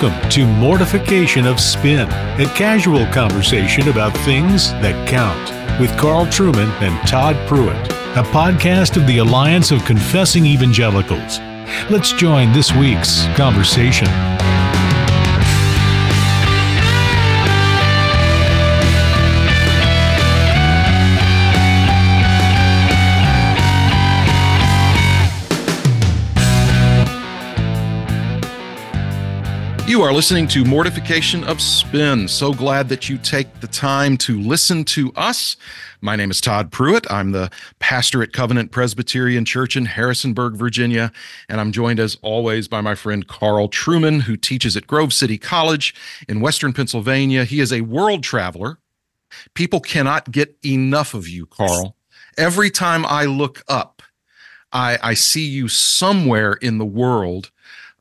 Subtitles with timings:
[0.00, 6.70] Welcome to Mortification of Spin, a casual conversation about things that count with Carl Trueman
[6.80, 7.76] and Todd Pruitt,
[8.16, 11.38] a podcast of the Alliance of Confessing Evangelicals.
[11.90, 14.06] Let's join this week's conversation.
[30.00, 32.26] You are listening to Mortification of Spin.
[32.26, 35.58] So glad that you take the time to listen to us.
[36.00, 37.04] My name is Todd Pruitt.
[37.12, 41.12] I'm the pastor at Covenant Presbyterian Church in Harrisonburg, Virginia.
[41.50, 45.36] And I'm joined, as always, by my friend Carl Trueman, who teaches at Grove City
[45.36, 45.94] College
[46.26, 47.44] in Western Pennsylvania.
[47.44, 48.78] He is a world traveler.
[49.52, 51.94] People cannot get enough of you, Carl.
[52.38, 54.00] Every time I look up,
[54.72, 57.50] I, I see you somewhere in the world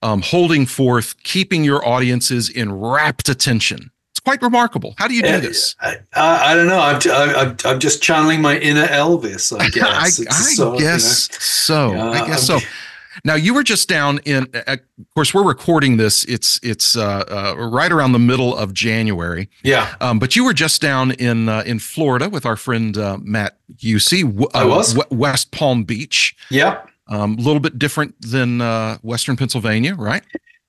[0.01, 3.91] um, holding forth, keeping your audiences in rapt attention.
[4.11, 4.95] It's quite remarkable.
[4.97, 5.75] How do you do this?
[5.79, 6.79] I, I, I don't know.
[6.79, 6.99] I'm,
[7.35, 10.19] I'm, I'm just channeling my inner Elvis, I guess.
[10.19, 11.93] I, I guess so.
[11.93, 12.59] Yeah, I guess so.
[13.23, 14.47] Now you were just down in.
[14.53, 16.23] Uh, of course, we're recording this.
[16.25, 19.49] It's it's uh, uh, right around the middle of January.
[19.63, 19.95] Yeah.
[20.01, 23.57] Um, but you were just down in uh, in Florida with our friend uh, Matt
[23.77, 24.49] UC.
[24.53, 26.35] I was West Palm Beach.
[27.09, 30.23] Um, a little bit different than uh, Western Pennsylvania, right?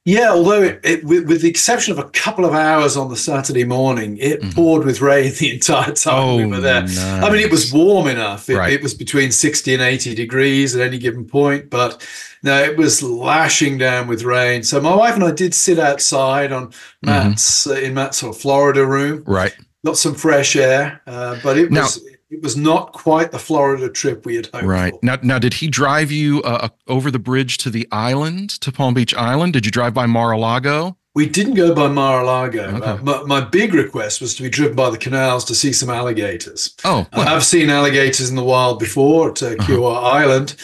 [0.07, 3.17] Yeah, although it, it, with, with, the exception of a couple of hours on the
[3.17, 4.51] Saturday morning, it mm-hmm.
[4.53, 6.81] poured with rain the entire time oh, we were there.
[6.81, 6.99] Nice.
[6.99, 8.49] I mean, it was warm enough.
[8.49, 8.73] It, right.
[8.73, 12.07] it, was between 60 and 80 degrees at any given point, but
[12.43, 14.63] no, it was lashing down with rain.
[14.63, 16.73] So my wife and I did sit outside on.
[17.03, 17.77] Matt's mm-hmm.
[17.77, 19.23] uh, in Matt's sort of Florida room.
[19.27, 19.55] Right.
[19.85, 23.89] Got some fresh air, uh, but it now, was it was not quite the Florida
[23.89, 24.93] trip we had hoped right.
[24.93, 25.01] for.
[25.03, 28.95] Now, now, did he drive you uh, over the bridge to the island, to Palm
[28.95, 29.53] Beach Island?
[29.53, 30.97] Did you drive by Mar-a-Lago?
[31.15, 32.77] We didn't go by Mar-a-Lago.
[32.77, 32.87] Okay.
[32.87, 35.91] Uh, my, my, big request was to be driven by the canals to see some
[35.91, 36.73] alligators.
[36.85, 37.29] Oh, well.
[37.29, 39.91] I've seen alligators in the wild before at uh, uh-huh.
[39.93, 40.55] Island,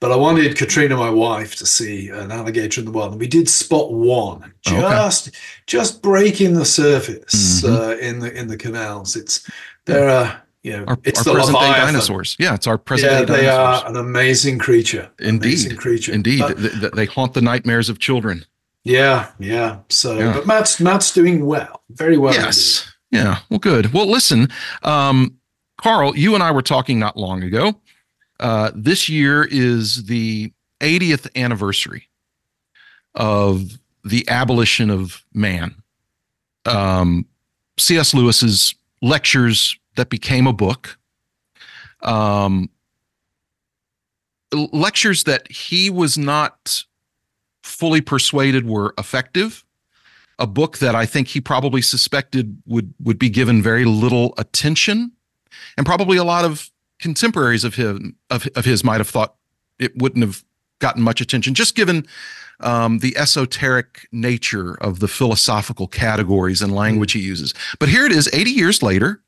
[0.00, 3.26] but I wanted Katrina, my wife, to see an alligator in the wild, and we
[3.26, 5.36] did spot one, just okay.
[5.66, 7.74] just breaking the surface mm-hmm.
[7.74, 9.16] uh, in the in the canals.
[9.16, 9.48] It's
[9.86, 12.36] there are know, our, it's our the present day dinosaurs.
[12.38, 13.82] Yeah, it's our present yeah, day dinosaurs.
[13.82, 15.10] they are an amazing creature.
[15.18, 16.12] Indeed, amazing creature.
[16.12, 18.44] Indeed, they, they, haunt the nightmares of children.
[18.82, 19.78] Yeah, yeah.
[19.88, 20.32] So, yeah.
[20.32, 22.34] but Matt's Matt's doing well, very well.
[22.34, 22.94] Yes.
[23.12, 23.24] Indeed.
[23.24, 23.38] Yeah.
[23.48, 23.92] Well, good.
[23.92, 24.48] Well, listen,
[24.82, 25.38] um,
[25.76, 27.74] Carl, you and I were talking not long ago.
[28.40, 32.08] Uh, this year is the 80th anniversary
[33.14, 35.74] of the abolition of man.
[36.66, 37.26] Um,
[37.78, 38.14] C.S.
[38.14, 40.98] Lewis's lectures that became a book.
[42.02, 42.70] Um,
[44.52, 46.84] lectures that he was not
[47.62, 49.64] fully persuaded were effective.
[50.38, 55.12] A book that I think he probably suspected would would be given very little attention,
[55.76, 59.36] and probably a lot of contemporaries of him of, of his might have thought
[59.78, 60.44] it wouldn't have
[60.80, 62.06] gotten much attention, just given
[62.60, 67.54] um, the esoteric nature of the philosophical categories and language he uses.
[67.78, 69.22] But here it is, 80 years later,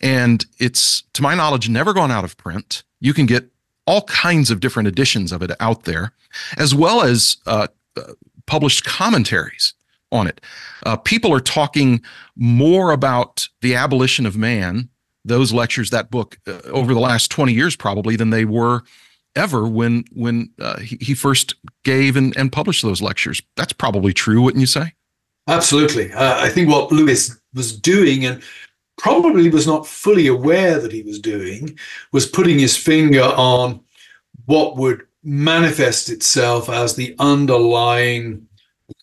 [0.00, 2.82] and it's, to my knowledge, never gone out of print.
[3.00, 3.50] You can get
[3.86, 6.12] all kinds of different editions of it out there,
[6.56, 8.12] as well as uh, uh,
[8.46, 9.74] published commentaries
[10.12, 10.40] on it.
[10.84, 12.02] Uh, people are talking
[12.36, 14.88] more about the abolition of man,
[15.24, 18.82] those lectures, that book, uh, over the last 20 years probably than they were
[19.34, 23.42] ever when when uh, he, he, first gave and, and published those lectures.
[23.56, 24.94] That's probably true, wouldn't you say?
[25.46, 26.12] Absolutely.
[26.12, 28.42] Uh, I think what Lewis was doing, and
[28.98, 31.78] probably was not fully aware that he was doing
[32.12, 33.80] was putting his finger on
[34.46, 38.46] what would manifest itself as the underlying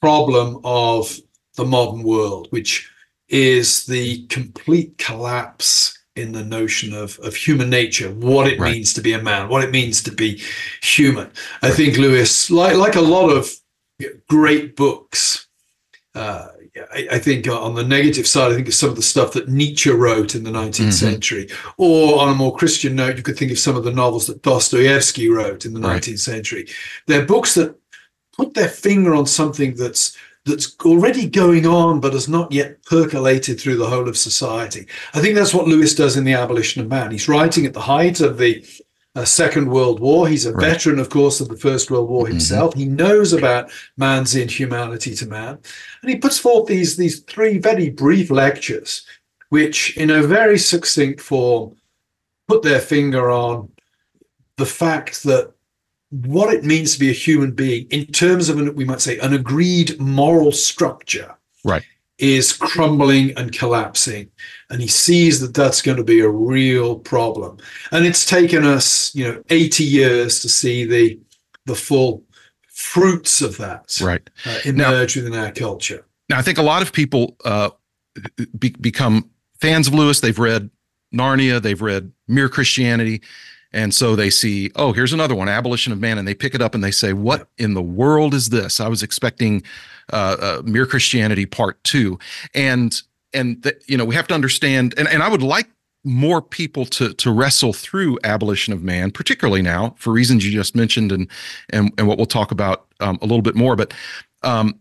[0.01, 1.17] problem of
[1.55, 2.89] the modern world, which
[3.29, 8.71] is the complete collapse in the notion of, of human nature, what it right.
[8.71, 10.41] means to be a man, what it means to be
[10.81, 11.29] human.
[11.61, 13.51] I think Lewis, like like a lot of
[14.29, 15.47] great books,
[16.13, 19.33] uh, I, I, think on the negative side, I think of some of the stuff
[19.33, 20.89] that Nietzsche wrote in the 19th mm-hmm.
[20.89, 21.49] century.
[21.77, 24.41] Or on a more Christian note, you could think of some of the novels that
[24.41, 26.01] Dostoevsky wrote in the right.
[26.01, 26.67] 19th century.
[27.05, 27.75] They're books that
[28.35, 33.59] put their finger on something that's that's already going on but has not yet percolated
[33.59, 34.85] through the whole of society.
[35.13, 37.11] I think that's what Lewis does in The Abolition of Man.
[37.11, 38.65] He's writing at the height of the
[39.15, 40.27] uh, Second World War.
[40.27, 40.71] He's a right.
[40.71, 42.31] veteran, of course, of the First World War mm-hmm.
[42.31, 42.71] himself.
[42.71, 42.79] Mm-hmm.
[42.79, 45.59] He knows about man's inhumanity to man,
[46.01, 49.05] and he puts forth these these three very brief lectures,
[49.49, 51.75] which, in a very succinct form,
[52.47, 53.69] put their finger on
[54.57, 55.51] the fact that
[56.09, 59.17] what it means to be a human being in terms of an, we might say
[59.19, 61.83] an agreed moral structure right
[62.19, 64.29] is crumbling and collapsing
[64.73, 67.57] and he sees that that's going to be a real problem.
[67.91, 71.19] And it's taken us you know 80 years to see the
[71.65, 72.23] the full
[72.67, 74.27] fruits of that right.
[74.45, 76.05] uh, emerge now, within our culture.
[76.29, 77.69] Now i think a lot of people uh,
[78.57, 79.29] be, become
[79.61, 80.19] fans of lewis.
[80.19, 80.69] They've read
[81.13, 81.61] narnia.
[81.61, 83.21] They've read mere christianity.
[83.75, 86.61] And so they see, oh, here's another one, Abolition of Man, and they pick it
[86.61, 88.79] up and they say, what in the world is this?
[88.79, 89.63] I was expecting
[90.11, 92.19] uh, uh, Mere Christianity Part Two,
[92.53, 93.01] and
[93.33, 95.69] and the, you know we have to understand, and and I would like
[96.03, 100.75] more people to to wrestle through abolition of man, particularly now for reasons you just
[100.75, 101.29] mentioned, and
[101.69, 103.93] and and what we'll talk about um, a little bit more, but.
[104.43, 104.77] Um,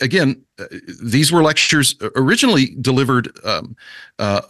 [0.00, 0.64] again, uh,
[1.02, 3.76] these were lectures originally delivered um,
[4.18, 4.40] uh,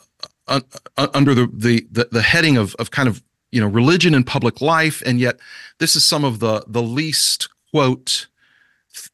[0.48, 0.62] un,
[0.96, 1.46] un, under the,
[1.90, 5.38] the the heading of of kind of you know religion and public life and yet
[5.78, 8.26] this is some of the the least quote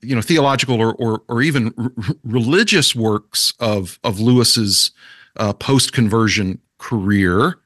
[0.01, 1.93] you know theological or or, or even r-
[2.25, 4.91] religious works of of lewis's
[5.37, 7.59] uh, post conversion career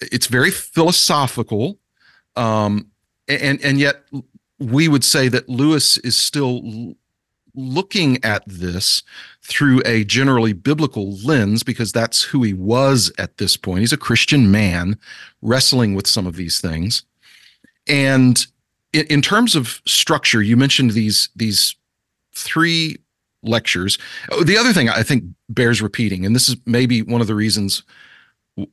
[0.00, 1.78] it's very philosophical
[2.36, 2.90] um,
[3.28, 4.04] and and yet
[4.58, 6.94] we would say that lewis is still
[7.54, 9.02] looking at this
[9.42, 13.80] through a generally biblical lens because that's who he was at this point.
[13.80, 14.98] He's a Christian man
[15.40, 17.04] wrestling with some of these things.
[17.86, 18.44] And
[18.94, 21.74] in, in terms of structure, you mentioned these these
[22.34, 22.96] three
[23.42, 23.98] lectures.
[24.30, 27.34] Oh, the other thing I think bears repeating, and this is maybe one of the
[27.34, 27.82] reasons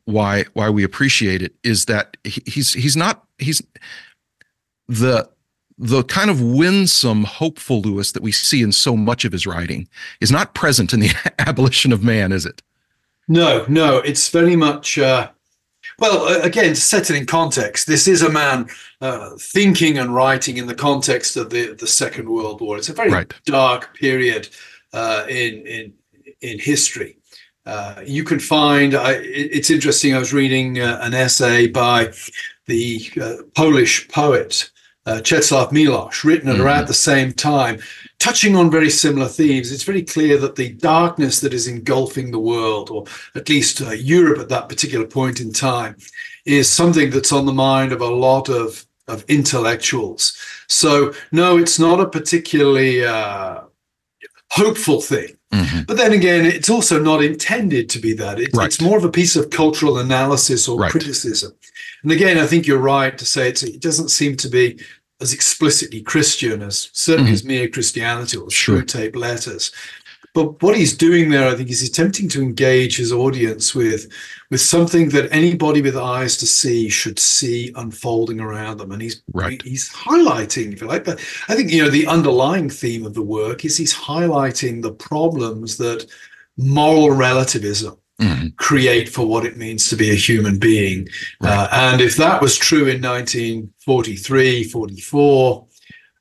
[0.06, 3.62] why why we appreciate it, is that he's he's not he's
[4.88, 5.27] the
[5.77, 9.88] the kind of winsome, hopeful Lewis that we see in so much of his writing
[10.21, 12.62] is not present in the abolition of man, is it?
[13.27, 15.00] No, no, it's very much.
[15.00, 15.31] Uh,
[16.01, 18.68] well, again, to set it in context, this is a man
[19.01, 22.77] uh, thinking and writing in the context of the the Second World War.
[22.77, 23.33] It's a very right.
[23.45, 24.50] dark period
[24.94, 25.94] uh, in in
[26.42, 27.18] in history.
[27.68, 28.95] Uh, you can find.
[28.95, 30.15] I, it's interesting.
[30.15, 32.12] I was reading uh, an essay by
[32.65, 34.70] the uh, Polish poet
[35.06, 36.65] uh, Czesław Miłosz, written at mm-hmm.
[36.65, 37.77] around the same time,
[38.19, 39.71] touching on very similar themes.
[39.71, 43.06] It's very clear that the darkness that is engulfing the world, or
[43.36, 45.95] at least uh, Europe at that particular point in time,
[46.45, 50.38] is something that's on the mind of a lot of, of intellectuals.
[50.68, 53.62] So, no, it's not a particularly uh,
[54.51, 55.38] hopeful thing.
[55.51, 55.81] Mm-hmm.
[55.88, 58.39] But then again, it's also not intended to be that.
[58.39, 58.68] It, right.
[58.68, 60.92] It's more of a piece of cultural analysis or right.
[60.92, 61.51] criticism.
[62.03, 64.80] And again, I think you're right to say it doesn't seem to be
[65.21, 67.36] as explicitly Christian as certainly mm-hmm.
[67.36, 68.81] as mere Christianity or sure.
[68.81, 69.71] tape letters.
[70.33, 74.09] But what he's doing there, I think, is attempting to engage his audience with,
[74.50, 78.94] with something that anybody with eyes to see should see unfolding around them.
[78.94, 79.62] And he's right.
[79.62, 81.04] he's highlighting, if you like.
[81.04, 81.19] But
[81.50, 85.75] I think you know the underlying theme of the work is he's highlighting the problems
[85.77, 86.06] that
[86.57, 88.47] moral relativism mm-hmm.
[88.57, 91.07] create for what it means to be a human being.
[91.41, 91.51] Right.
[91.51, 95.68] Uh, and if that was true in 1943, 44,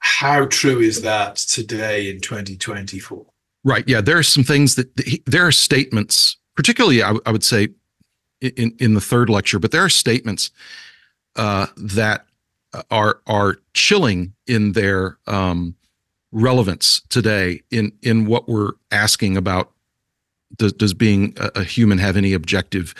[0.00, 3.24] how true is that today in 2024?
[3.62, 3.86] Right.
[3.86, 4.00] Yeah.
[4.00, 4.94] There are some things that
[5.26, 7.68] there are statements, particularly, I, I would say,
[8.40, 10.50] in in the third lecture, but there are statements
[11.36, 12.24] uh, that
[12.90, 15.74] are are chilling in their um,
[16.32, 19.72] relevance today in in what we're asking about
[20.56, 22.94] does, does being a, human have any objective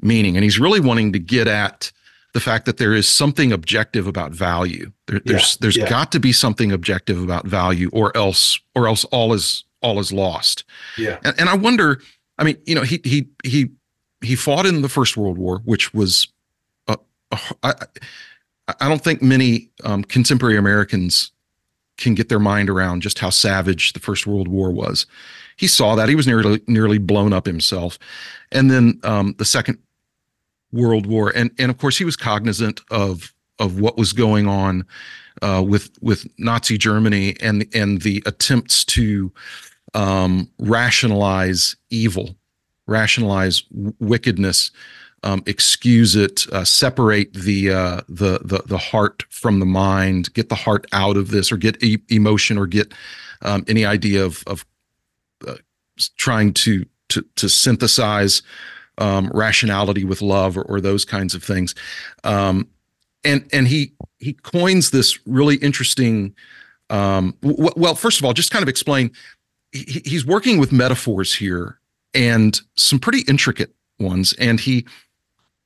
[0.00, 0.36] meaning?
[0.36, 1.92] And he's really wanting to get at
[2.32, 4.90] the fact that there is something objective about value.
[5.06, 5.88] There, there's yeah, there's yeah.
[5.88, 10.12] got to be something objective about value, or else or else all is all is
[10.12, 10.64] lost.
[10.96, 11.18] Yeah.
[11.24, 12.00] And, and I wonder.
[12.38, 13.70] I mean, you know, he he he
[14.22, 16.28] he fought in the First World War, which was.
[16.88, 16.96] A,
[17.30, 17.74] a, I,
[18.80, 21.32] I don't think many um, contemporary Americans
[21.98, 25.04] can get their mind around just how savage the First World War was
[25.56, 26.08] he saw that.
[26.08, 27.98] He was nearly nearly blown up himself,
[28.50, 29.78] and then um, the Second
[30.72, 34.84] World War, and and of course he was cognizant of of what was going on
[35.42, 39.32] uh, with with Nazi Germany and and the attempts to
[39.94, 42.36] um, rationalize evil,
[42.86, 43.62] rationalize
[43.98, 44.70] wickedness,
[45.22, 50.48] um, excuse it, uh, separate the, uh, the the the heart from the mind, get
[50.48, 52.92] the heart out of this, or get e- emotion, or get
[53.42, 54.64] um, any idea of of
[56.16, 58.42] trying to to to synthesize
[58.98, 61.74] um, rationality with love or, or, those kinds of things.
[62.24, 62.68] Um,
[63.24, 66.34] and and he he coins this really interesting.
[66.90, 69.10] Um, w- well, first of all, just kind of explain.
[69.72, 71.78] He, he's working with metaphors here
[72.12, 74.86] and some pretty intricate ones, and he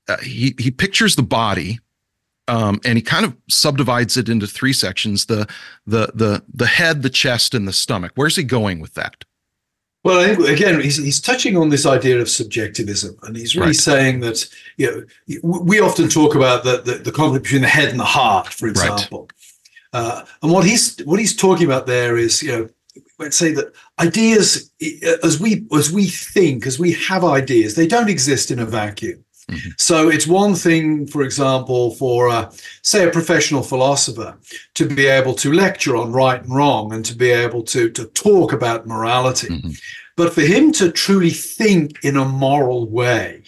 [0.09, 1.80] uh, he he pictures the body
[2.49, 5.49] um, and he kind of subdivides it into three sections: the
[5.87, 8.12] the the the head, the chest, and the stomach.
[8.14, 9.25] Where's he going with that?
[10.07, 13.69] Well, I think again, he's, he's touching on this idea of subjectivism, and he's really
[13.69, 13.77] right.
[13.77, 17.89] saying that you know we often talk about the, the, the conflict between the head
[17.89, 19.29] and the heart, for example.
[19.93, 20.01] Right.
[20.01, 22.69] Uh, and what he's what he's talking about there is you know
[23.19, 24.71] let's say that ideas
[25.23, 29.25] as we as we think as we have ideas they don't exist in a vacuum
[29.50, 29.71] mm-hmm.
[29.76, 32.50] so it's one thing for example for a,
[32.83, 34.37] say a professional philosopher
[34.75, 38.07] to be able to lecture on right and wrong and to be able to to
[38.07, 39.71] talk about morality mm-hmm.
[40.17, 43.43] but for him to truly think in a moral way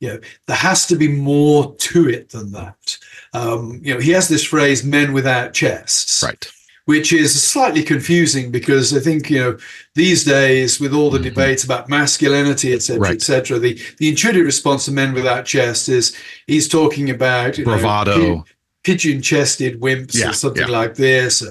[0.00, 2.98] you know there has to be more to it than that
[3.32, 6.50] um, you know he has this phrase men without chests right
[6.86, 9.58] which is slightly confusing because I think you know
[9.94, 11.28] these days with all the mm-hmm.
[11.28, 13.14] debates about masculinity, etc., right.
[13.14, 16.16] etc., the the intuitive response to men without chest is
[16.46, 18.44] he's talking about bravado.
[18.84, 20.78] pigeon-chested wimps yeah, or something yeah.
[20.78, 21.42] like this.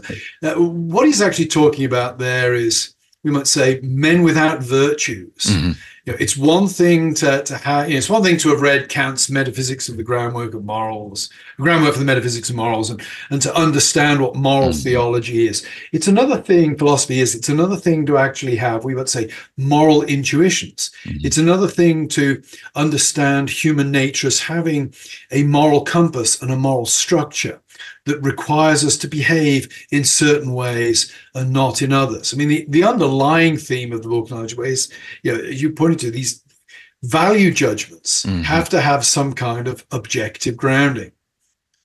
[0.41, 5.43] Uh, what he's actually talking about there is, we might say, men without virtues.
[5.43, 5.71] Mm-hmm
[6.05, 8.61] you know, it's one thing to, to have, you know, it's one thing to have
[8.61, 13.01] read Kant's Metaphysics of the Groundwork of Morals, groundwork for the metaphysics of morals, and,
[13.31, 14.83] and to understand what moral mm-hmm.
[14.83, 15.65] theology is.
[15.93, 20.03] It's another thing, philosophy is, it's another thing to actually have, we would say, moral
[20.03, 20.91] intuitions.
[21.05, 21.25] Mm-hmm.
[21.25, 22.41] It's another thing to
[22.75, 24.93] understand human nature as having
[25.31, 27.59] a moral compass and a moral structure
[28.05, 32.33] that requires us to behave in certain ways and not in others.
[32.33, 34.91] I mean, the, the underlying theme of the book Knowledge Ways,
[35.23, 36.43] you know, you pointed to these
[37.03, 38.41] value judgments mm-hmm.
[38.41, 41.11] have to have some kind of objective grounding.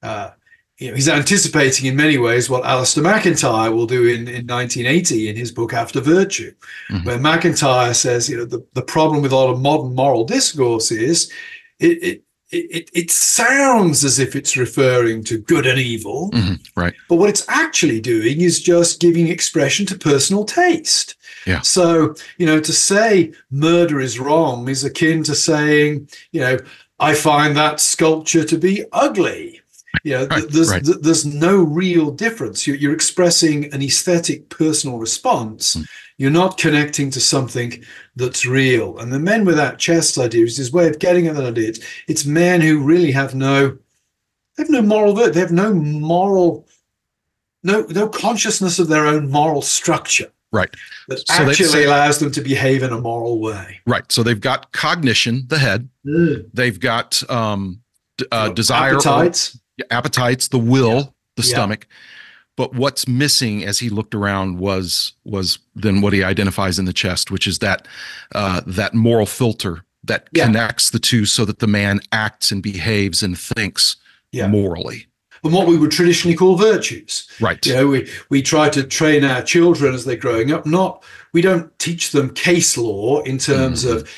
[0.02, 0.30] Uh,
[0.78, 5.28] you know, he's anticipating in many ways what Alasdair MacIntyre will do in, in 1980
[5.28, 6.54] in his book After Virtue,
[6.90, 7.06] mm-hmm.
[7.06, 10.90] where McIntyre says, you know, the, the problem with a lot of modern moral discourse
[10.90, 11.30] is
[11.80, 16.30] it, it it, it, sounds as if it's referring to good and evil.
[16.32, 16.94] Mm-hmm, right.
[17.08, 21.14] But what it's actually doing is just giving expression to personal taste.
[21.46, 21.60] Yeah.
[21.60, 26.58] So, you know, to say murder is wrong is akin to saying, you know,
[26.98, 29.59] I find that sculpture to be ugly.
[30.04, 30.82] You know, right, there's right.
[31.00, 32.66] there's no real difference.
[32.66, 35.76] You're, you're expressing an aesthetic personal response.
[35.76, 35.88] Mm.
[36.18, 37.82] You're not connecting to something
[38.16, 38.98] that's real.
[38.98, 41.70] And the men without chests idea is his way of getting at that idea.
[41.70, 43.78] It's, it's men who really have no,
[44.56, 45.32] they have no moral virtue.
[45.32, 46.68] They have no moral,
[47.62, 50.30] no no consciousness of their own moral structure.
[50.52, 50.70] Right.
[51.08, 53.80] That so actually allows them to behave in a moral way.
[53.86, 54.10] Right.
[54.10, 55.88] So they've got cognition, the head.
[56.04, 56.50] Mm.
[56.52, 57.80] They've got um,
[58.32, 59.58] uh, desire, appetites,
[59.90, 61.02] appetites, the will, yeah.
[61.36, 61.54] the yeah.
[61.54, 61.86] stomach.
[62.56, 66.92] But what's missing as he looked around was was then what he identifies in the
[66.92, 67.88] chest, which is that
[68.34, 70.46] uh, that moral filter that yeah.
[70.46, 73.96] connects the two, so that the man acts and behaves and thinks
[74.32, 75.06] morally.
[75.42, 77.26] And what we would traditionally call virtues.
[77.40, 77.64] Right.
[77.64, 80.66] You know, we, we try to train our children as they're growing up.
[80.66, 83.96] Not we don't teach them case law in terms mm.
[83.96, 84.10] of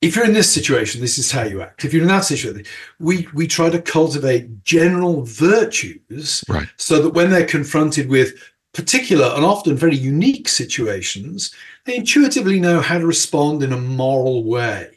[0.00, 1.84] if you're in this situation, this is how you act.
[1.84, 2.64] If you're in that situation,
[2.98, 6.68] we we try to cultivate general virtues right.
[6.76, 8.34] so that when they're confronted with
[8.72, 11.52] particular and often very unique situations,
[11.84, 14.90] they intuitively know how to respond in a moral way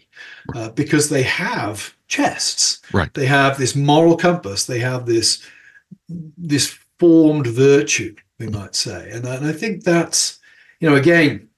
[0.56, 2.82] uh, because they have chests.
[2.94, 3.14] Right.
[3.14, 4.66] They have this moral compass.
[4.66, 5.46] They have this
[6.38, 10.40] this formed virtue, we might say, and, and I think that's
[10.80, 11.50] you know again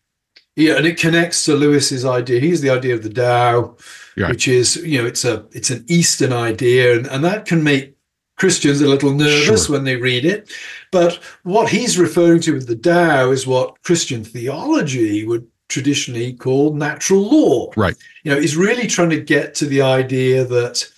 [0.55, 2.39] yeah, and it connects to Lewis's idea.
[2.39, 3.75] He's the idea of the Tao,
[4.15, 4.29] yeah.
[4.29, 7.95] which is you know it's a it's an Eastern idea, and, and that can make
[8.37, 9.75] Christians a little nervous sure.
[9.75, 10.51] when they read it.
[10.91, 16.73] But what he's referring to with the Tao is what Christian theology would traditionally call
[16.73, 17.71] natural law.
[17.75, 17.95] Right.
[18.23, 20.89] You know, he's really trying to get to the idea that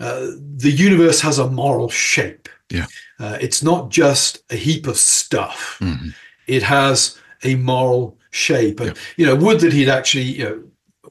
[0.00, 2.48] uh, the universe has a moral shape.
[2.70, 2.86] Yeah.
[3.18, 5.78] Uh, it's not just a heap of stuff.
[5.80, 6.10] Mm-hmm.
[6.46, 8.80] It has a moral shape.
[8.80, 9.02] And, yeah.
[9.16, 10.64] you know, would that he'd actually, you know,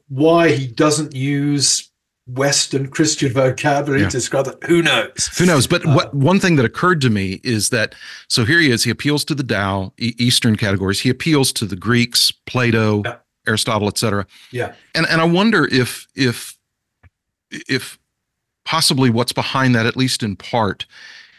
[0.08, 1.90] why he doesn't use
[2.28, 4.08] Western Christian vocabulary yeah.
[4.08, 5.30] to describe that, who knows?
[5.38, 5.66] Who knows?
[5.66, 7.94] But uh, what one thing that occurred to me is that
[8.28, 11.76] so here he is, he appeals to the Tao, Eastern categories, he appeals to the
[11.76, 13.16] Greeks, Plato, yeah.
[13.46, 14.26] Aristotle, etc.
[14.50, 14.74] Yeah.
[14.94, 16.58] And and I wonder if if
[17.50, 17.98] if
[18.64, 20.84] possibly what's behind that, at least in part,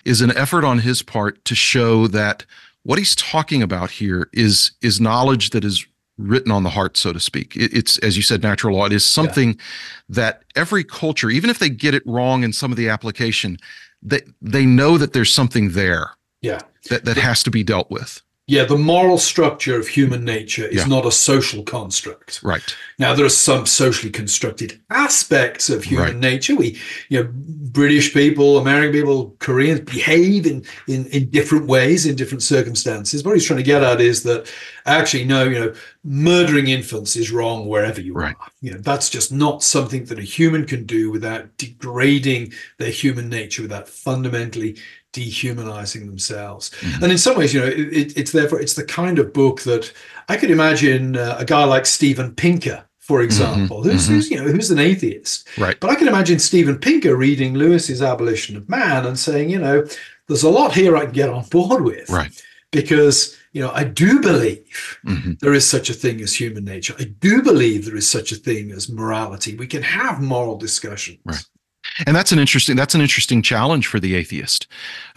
[0.05, 2.45] is an effort on his part to show that
[2.83, 5.85] what he's talking about here is is knowledge that is
[6.17, 7.53] written on the heart, so to speak.
[7.55, 8.85] It's as you said, natural law.
[8.85, 9.63] It is something yeah.
[10.09, 13.57] that every culture, even if they get it wrong in some of the application,
[14.01, 16.11] they they know that there's something there.
[16.41, 18.21] Yeah, that that has to be dealt with.
[18.49, 20.85] Yeah, the moral structure of human nature is Yeah.
[20.87, 22.39] not a social construct.
[22.41, 22.63] Right.
[22.97, 26.15] Now, there are some socially constructed aspects of human Right.
[26.31, 26.55] nature.
[26.55, 26.75] We,
[27.09, 32.41] you know, British people, American people, Koreans behave in, in in different ways in different
[32.41, 33.23] circumstances.
[33.23, 34.47] What he's trying to get at is that
[34.87, 38.35] actually, no, you know, murdering infants is wrong wherever you Right.
[38.39, 38.51] are.
[38.61, 43.29] You know, that's just not something that a human can do without degrading their human
[43.29, 44.75] nature, without fundamentally
[45.13, 46.71] dehumanizing themselves.
[46.81, 47.03] Mhm.
[47.03, 49.61] And in some ways, you know, it, it, it's therefore it's the kind of book
[49.61, 49.91] that
[50.27, 54.11] I could imagine uh, a guy like Steven Pinker, for example, who's, mhm.
[54.11, 55.79] who's you know who's an atheist, Right.
[55.79, 59.85] but I can imagine Steven Pinker reading Lewis's Abolition of Man and saying, you know,
[60.27, 62.31] there's a lot here I can get on board with, Right.
[62.71, 66.93] Because you know I do believe hmm there is such a thing as human nature.
[66.99, 69.55] I do believe there is such a thing as morality.
[69.55, 71.17] We can have moral discussions.
[71.25, 71.43] Right.
[72.05, 74.67] And that's an interesting that's an interesting challenge for the atheist,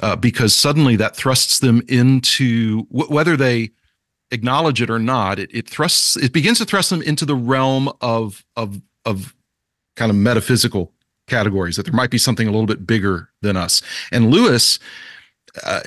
[0.00, 3.71] uh, because suddenly that thrusts them into wh- whether they
[4.31, 5.38] acknowledge it or not.
[5.38, 9.35] It, it thrusts it begins to thrust them into the realm of of of
[9.97, 10.92] kind of metaphysical
[11.28, 13.83] categories that there might be something a little bit bigger than us.
[14.11, 14.78] And Lewis,
[15.64, 15.81] uh,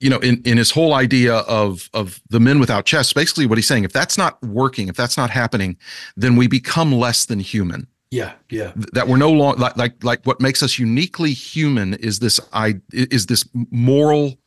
[0.00, 3.58] you know, in in his whole idea of of the men without chests, basically what
[3.58, 5.76] he's saying, if that's not working, if that's not happening,
[6.16, 10.24] then we become less than human Yeah, yeah, that we're no longer like, like like
[10.24, 14.38] what makes us uniquely human is this i is this moral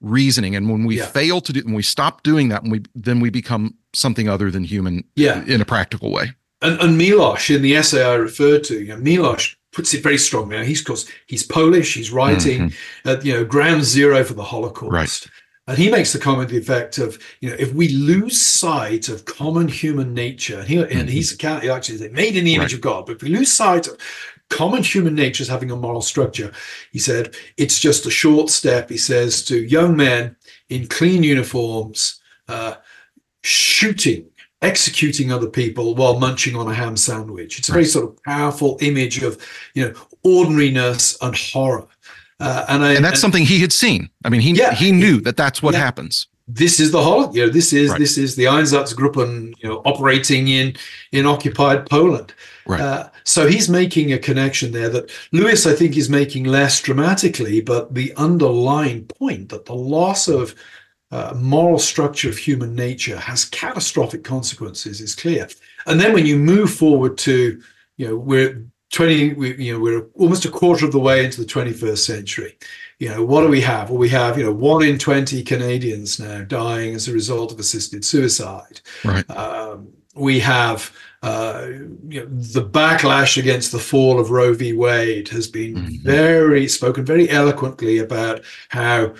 [0.00, 1.06] reasoning and when we Yeah.
[1.06, 4.50] fail to do when we stop doing that and we then we become something other
[4.50, 5.44] than human yeah.
[5.46, 9.00] in a practical way And, and Miłosz, in the essay I referred to, you know,
[9.00, 10.56] Miłosz puts it very strongly.
[10.56, 11.94] Now, he's because he's Polish.
[11.94, 13.08] He's writing mm-hmm.
[13.08, 14.92] at you know ground zero for the Holocaust.
[14.92, 15.26] Right.
[15.68, 19.26] And he makes the comment the effect of, you know, if we lose sight of
[19.26, 22.76] common human nature, and, he, and he's he actually said, made in the image Right.
[22.76, 23.98] of God, but if we lose sight of
[24.48, 26.52] common human nature as having a moral structure,
[26.90, 30.34] he said, it's just a short step, he says, to young men
[30.70, 32.76] in clean uniforms, uh,
[33.44, 34.24] shooting,
[34.62, 37.58] executing other people while munching on a ham sandwich.
[37.58, 39.36] It's a very sort of powerful image of,
[39.74, 41.86] you know, ordinariness and horror.
[42.40, 44.72] Uh, and, I, and that's something he had seen i mean he Yeah.
[44.74, 45.80] he knew that that's what Yeah.
[45.80, 47.98] happens this is the whole you know this is Right.
[47.98, 50.76] this is the Einsatzgruppen you know operating in
[51.12, 52.32] in occupied Poland
[52.66, 52.80] Right.
[52.80, 57.60] uh, so he's making a connection there that Lewis I think is making less dramatically
[57.60, 60.54] but the underlying point that the loss of
[61.10, 65.48] uh, moral structure of human nature has catastrophic consequences is clear
[65.86, 67.60] and then when you move forward to
[67.96, 71.40] you know we're 20 we, you know we're almost a quarter of the way into
[71.40, 72.56] the 21st century
[72.98, 76.18] you know what do we have well we have you know one in 20 canadians
[76.18, 81.66] now dying as a result of assisted suicide right um, we have uh,
[82.08, 84.72] you know, the backlash against the fall of Roe v.
[84.72, 86.02] Wade has been Mhm.
[86.02, 89.14] very spoken very eloquently about how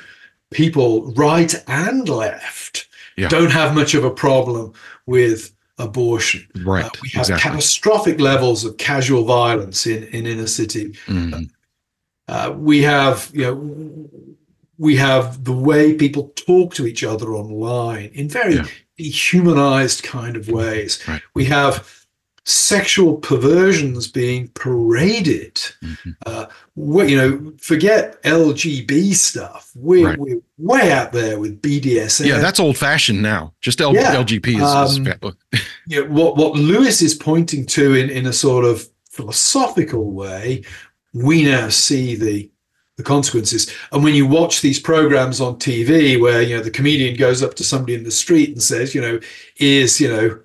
[0.52, 3.28] people, right and left, Yeah.
[3.28, 4.72] don't have much of a problem
[5.06, 6.46] with abortion.
[6.64, 11.48] right Uh, we have exactly catastrophic levels of casual violence in, in inner city Mhm.
[12.28, 13.56] uh, we have you know
[14.86, 18.66] we have the way people talk to each other online in very Yeah.
[18.96, 21.22] dehumanized kind of ways Right.
[21.34, 21.74] we have
[22.44, 26.16] sexual perversions being paraded Mhm.
[26.26, 26.46] uh,
[26.80, 30.18] you know forget lgb stuff we're, Right.
[30.18, 34.14] we're way out there with bdsm yeah that's old fashioned now just L- Yeah.
[34.14, 34.56] lgp is,
[34.92, 35.34] is Um,
[35.86, 40.62] you know, what what Lewis is pointing to in, in a sort of philosophical way,
[41.12, 42.50] we now see the
[42.96, 43.72] the consequences.
[43.92, 47.54] And when you watch these programs on TV where you know the comedian goes up
[47.54, 49.20] to somebody in the street and says, you know,
[49.56, 50.38] is you know,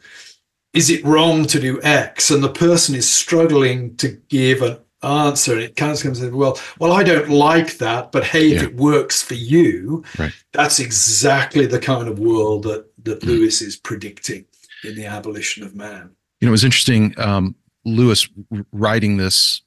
[0.73, 2.31] is it wrong to do X?
[2.31, 6.35] And the person is struggling to give an answer, and it kind of comes in,
[6.35, 10.33] well, well, I don't like that, but hey, if it works for you, Right.
[10.53, 13.25] that's exactly the kind of world that that Mhm.
[13.27, 14.45] Lewis is predicting
[14.83, 16.11] in the abolition of man.
[16.39, 17.13] you know, it was interesting.
[17.17, 18.27] Um, Lewis
[18.73, 19.61] writing this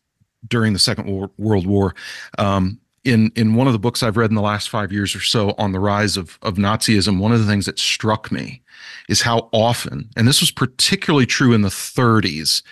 [0.48, 1.94] during the Second Wor- World War.
[2.38, 5.20] Um, in in one of the books I've read in the last five years or
[5.20, 8.62] so on the rise of of Nazism, one of the things that struck me
[9.08, 12.62] is how often, and this was particularly true in the 30s,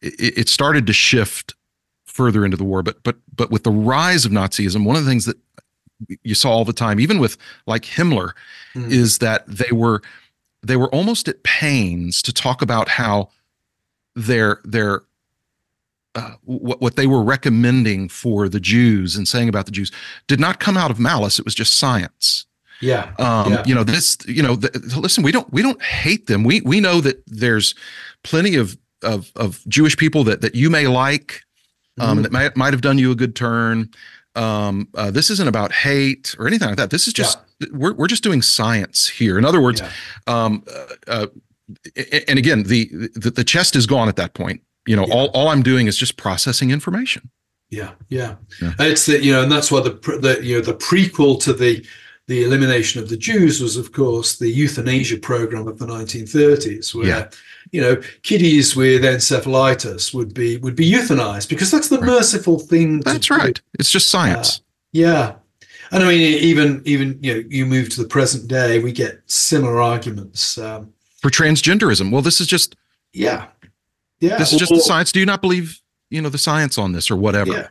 [0.00, 1.54] it, it started to shift
[2.14, 2.82] further into the war.
[2.82, 5.36] But but but with the rise of Nazism, one of the things that
[6.22, 8.32] you saw all the time, even with like Himmler,
[8.74, 8.90] Mm.
[8.90, 10.02] is that they were
[10.62, 13.28] they were almost at pains to talk about how
[14.16, 15.02] their their
[16.16, 19.92] uh, what what they were recommending for the Jews and saying about the Jews
[20.26, 21.38] did not come out of malice.
[21.38, 22.46] It was just science.
[22.80, 23.12] Yeah.
[23.20, 23.62] Um, Yeah.
[23.64, 24.18] You know this.
[24.26, 25.22] You know, the, listen.
[25.22, 26.42] We don't we don't hate them.
[26.42, 27.74] We we know that there's
[28.24, 31.43] plenty of of of Jewish people that that you may like
[31.98, 32.22] um, Mhm.
[32.24, 33.90] that might might have done you a good turn.
[34.36, 36.90] Um, uh, this isn't about hate or anything like that.
[36.90, 37.38] This is just
[37.72, 39.38] we're we're just doing science here.
[39.38, 39.90] In other words, Yeah.
[40.26, 41.26] um, uh, uh,
[42.28, 44.60] and again, the, the the chest is gone at that point.
[44.86, 45.14] You know, Yeah.
[45.14, 47.30] all all I'm doing is just processing information.
[47.70, 48.74] Yeah, yeah, Yeah.
[48.80, 51.84] It's the you know, and that's why the the you know the prequel to the
[52.26, 57.06] the elimination of the Jews was, of course, the euthanasia program of the 1930s, where
[57.06, 57.28] Yeah.
[57.74, 62.06] You know kiddies with encephalitis would be would be euthanized because that's the Right.
[62.06, 63.00] merciful thing.
[63.00, 63.34] to That's do.
[63.34, 63.60] right.
[63.78, 64.60] It's just science.
[64.92, 65.34] Yeah.
[65.90, 69.20] And I mean, even even you know, you move to the present day, we get
[69.26, 70.56] similar arguments.
[70.58, 72.76] Um, For transgenderism, well, this is just
[73.12, 73.46] yeah,
[74.20, 74.38] yeah.
[74.38, 75.12] this is just Or- the science.
[75.12, 77.52] Do you not believe you know the science on this or whatever?
[77.52, 77.68] Yeah.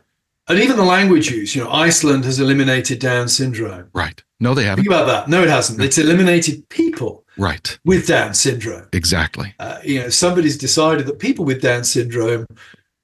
[0.48, 1.54] And even the language use.
[1.56, 3.88] You know, Iceland has eliminated Down syndrome.
[3.94, 4.22] Right.
[4.40, 4.84] No, they haven't.
[4.84, 5.28] Think about that.
[5.28, 5.80] No, it hasn't.
[5.82, 7.78] It's eliminated people Right.
[7.84, 8.88] with Down syndrome.
[8.92, 9.54] Exactly.
[9.58, 12.46] Uh, you know, somebody's decided that people with Down syndrome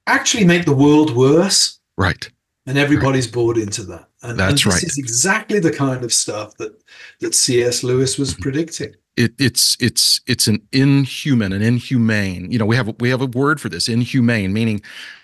[0.07, 2.29] actually make the world worse, Right.
[2.65, 4.07] and everybody's bought into that.
[4.23, 4.83] And, That's and this right.
[4.83, 6.71] is exactly the kind of stuff that
[7.19, 7.83] that C.S.
[7.83, 8.41] Lewis was Mm-hmm.
[8.43, 8.95] predicting.
[9.17, 12.49] It, it's it's it's an inhuman, an inhumane.
[12.51, 14.81] You know, we have we have a word for this, inhumane, meaning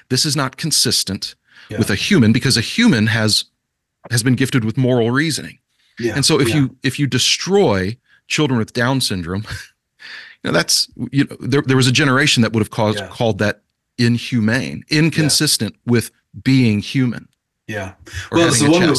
[0.10, 1.36] this is not consistent
[1.70, 1.78] Yeah.
[1.78, 3.46] with a human because a human has
[4.12, 5.60] has been gifted with moral reasoning.
[6.00, 6.15] Yeah.
[6.15, 6.56] And so if yeah.
[6.56, 9.44] you if you destroy children with Down syndrome,
[10.44, 13.08] you know that's you know there, there was a generation that would have caused Yeah.
[13.08, 13.62] called that
[13.98, 16.12] inhumane, inconsistent with
[16.44, 17.28] being human
[17.68, 17.94] yeah.
[18.32, 18.94] Well, having the a wonder-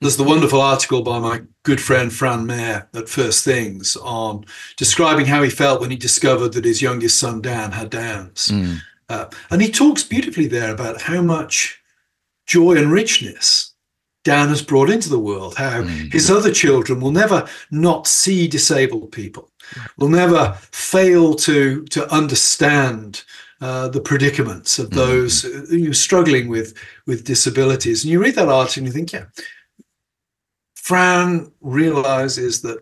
[0.00, 4.44] There's the wonderful article by my good friend Fran Mayer at First Things on
[4.76, 8.48] describing how he felt when he discovered that his youngest son Dan had Downs.
[8.52, 11.80] Mm, Uh, and he talks beautifully there about how much
[12.46, 13.71] joy and richness
[14.24, 16.12] Dan has brought into the world, how Mhm.
[16.12, 19.50] his other children will never not see disabled people,
[19.98, 23.24] will never fail to, to understand
[23.60, 24.94] uh, the predicaments of Mhm.
[24.94, 26.74] those uh, you know, struggling with,
[27.06, 28.02] with disabilities.
[28.02, 29.26] And you read that article and you think, yeah,
[30.74, 32.78] Fran realizes that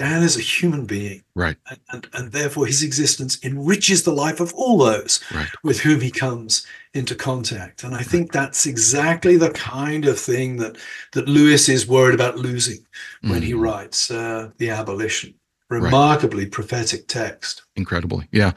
[0.00, 4.40] Dan is a human being right, and, and, and therefore his existence enriches the life
[4.40, 5.48] of all those right.
[5.62, 7.84] with whom he comes into contact.
[7.84, 10.76] And I think that's exactly the kind of thing that
[11.12, 12.84] that Lewis is worried about losing
[13.22, 13.60] when he Mhm.
[13.60, 15.34] writes uh, the abolition.
[15.68, 17.62] Remarkably prophetic text.
[17.76, 18.52] incredibly yeah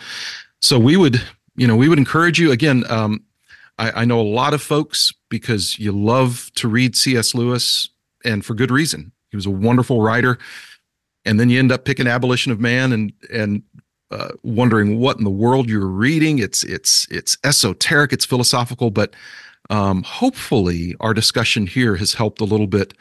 [0.62, 1.22] so we would
[1.56, 3.22] you know we would encourage you again um
[3.78, 7.90] I, I know a lot of folks because you love to read cs lewis
[8.26, 10.40] and for good reason he was a wonderful writer
[11.26, 13.64] and then you end up picking abolition of man and and
[14.12, 16.40] uh, wondering what in the world you're reading.
[16.40, 19.16] It's it's it's esoteric it's philosophical but
[19.70, 22.94] um hopefully our discussion here has helped a little bit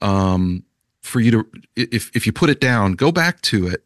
[0.00, 0.64] um
[1.02, 3.84] for you to if if you put it down go back to it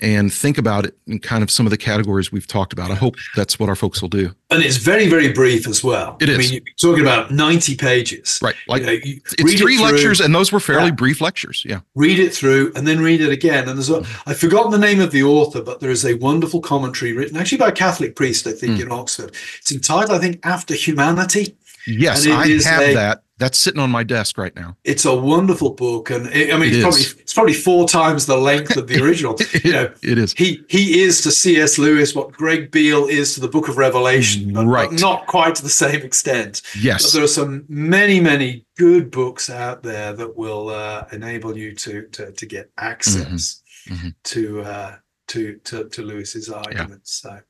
[0.00, 2.90] and think about it in kind of some of the categories we've talked about.
[2.90, 4.34] I hope that's what our folks will do.
[4.50, 6.16] And it's very, very brief as well.
[6.20, 6.38] It I is.
[6.38, 8.38] mean, you're talking about 90 pages.
[8.42, 8.54] Right.
[8.66, 10.90] Like You know, you it's it three through- lectures, and those were fairly Yeah.
[10.92, 11.62] brief lectures.
[11.66, 11.80] Yeah.
[11.94, 13.68] read it through and then read it again.
[13.68, 16.60] And there's a, I've forgotten the name of the author, but there is a wonderful
[16.60, 18.82] commentary written actually by a Catholic priest, I think, Mm.
[18.86, 19.32] in Oxford.
[19.60, 21.56] It's entitled, I think, After Humanity.
[21.86, 23.22] Yes, I have a- that.
[23.40, 24.76] That's sitting on my desk right now.
[24.84, 28.26] It's a wonderful book, and it, I mean, It it's probably it's probably four times
[28.26, 29.36] the length of the original.
[29.64, 30.34] you know, it is.
[30.34, 31.78] he he is to C.S.
[31.78, 34.90] Lewis what Greg Beale is to the Book of Revelation, but, Right.
[34.90, 36.60] but not quite to the same extent.
[36.74, 37.12] But Yes.
[37.12, 42.02] there are some many many good books out there that will uh, enable you to
[42.12, 44.14] to to get access Mhm.
[44.24, 44.96] to uh,
[45.28, 47.20] to to to Lewis's arguments.
[47.22, 47.40] So.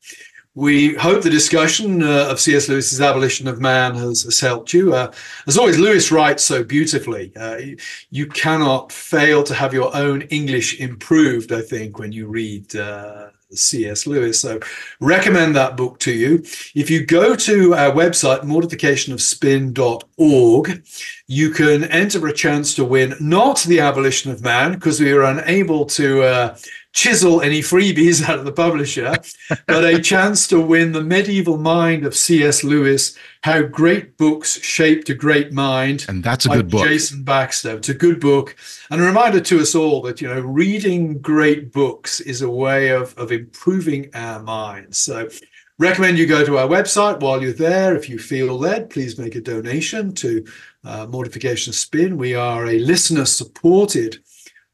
[0.60, 2.68] We hope the discussion uh, of C.S.
[2.68, 4.94] Lewis's Abolition of Man has, has helped you.
[4.94, 5.10] Uh,
[5.46, 7.32] as always, Lewis writes so beautifully.
[7.34, 7.78] Uh, you,
[8.10, 13.28] you cannot fail to have your own English improved, I think, when you read uh,
[13.54, 14.06] C.S.
[14.06, 14.38] Lewis.
[14.38, 14.60] So,
[15.00, 16.42] recommend that book to you.
[16.74, 20.84] If you go to our website, mortificationofspin.org,
[21.26, 25.24] you can enter a chance to win not the Abolition of Man, because we were
[25.24, 26.54] unable to.
[26.92, 29.16] Chisel any freebies out of the publisher,
[29.66, 32.64] but a chance to win the medieval mind of C.S.
[32.64, 36.04] Lewis, How Great Books Shaped a Great Mind.
[36.08, 36.86] And that's a good book.
[36.86, 37.76] Jason Baxter.
[37.76, 38.56] It's a good book.
[38.90, 42.88] And a reminder to us all that, you know, reading great books is a way
[42.88, 44.98] of, of improving our minds.
[44.98, 45.28] So
[45.78, 47.96] recommend you go to our website while you're there.
[47.96, 50.44] If you feel led, please make a donation to
[50.84, 52.16] uh, Mortification Spin.
[52.16, 54.18] We are a listener supported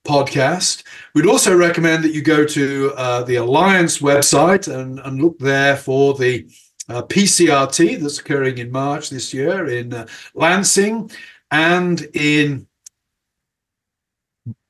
[0.07, 0.85] podcast.
[1.15, 5.77] We'd also recommend that you go to uh, the Alliance website and, and look there
[5.77, 6.47] for the
[6.89, 11.11] uh, PCRT that's occurring in March this year in uh, Lansing
[11.51, 12.67] and in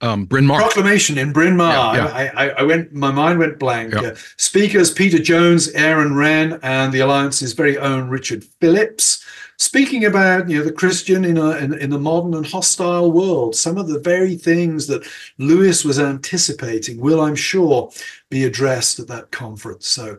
[0.01, 0.61] Um, Bryn Mawr.
[0.61, 1.95] Proclamation in Bryn Mawr.
[1.95, 2.33] Yeah, yeah.
[2.35, 3.93] I, I, I went, my mind went blank.
[3.93, 4.01] Yeah.
[4.01, 9.25] Uh, speakers Peter Jones, Aaron Wren, and the Alliance's very own Richard Phillips.
[9.59, 13.55] Speaking about you know the Christian in a in, in a modern and hostile world.
[13.55, 15.07] Some of the very things that
[15.39, 17.91] Lewis was anticipating will, I'm sure,
[18.31, 19.87] be addressed at that conference.
[19.87, 20.19] So.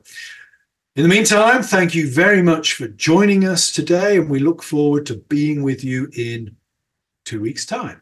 [0.95, 5.05] In the meantime, thank you very much for joining us today, and we look forward
[5.05, 6.55] to being with you in
[7.23, 8.01] two weeks' time.